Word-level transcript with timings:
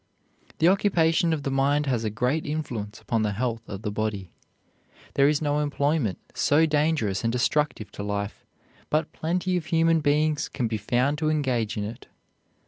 The 0.57 0.67
occupation 0.67 1.31
of 1.31 1.43
the 1.43 1.51
mind 1.51 1.85
has 1.85 2.03
a 2.03 2.09
great 2.09 2.43
influence 2.43 2.99
upon 2.99 3.21
the 3.21 3.33
health 3.33 3.61
of 3.69 3.83
the 3.83 3.91
body. 3.91 4.31
There 5.13 5.29
is 5.29 5.43
no 5.43 5.59
employment 5.59 6.17
so 6.33 6.65
dangerous 6.65 7.23
and 7.23 7.31
destructive 7.31 7.91
to 7.91 8.01
life 8.01 8.43
but 8.89 9.13
plenty 9.13 9.57
of 9.57 9.67
human 9.67 9.99
beings 9.99 10.49
can 10.49 10.67
be 10.67 10.77
found 10.77 11.19
to 11.19 11.29
engage 11.29 11.77
in 11.77 11.83
it. 11.83 12.07